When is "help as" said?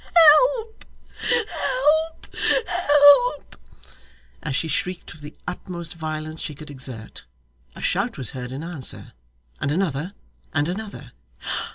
2.67-4.55